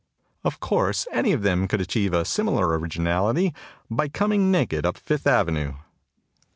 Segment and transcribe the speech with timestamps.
[0.43, 3.53] Of course, any of them could achieve a similar originality
[3.87, 5.75] by coming naked up Fifth Avenue."